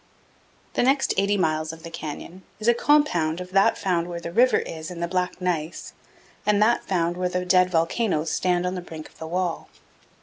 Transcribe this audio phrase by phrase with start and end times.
[0.73, 4.31] The next 80 miles of the canyon is a compound of that found where the
[4.31, 5.93] river is in the black gneiss
[6.43, 9.69] and that found where the dead volcanoes stand on the brink of the wall.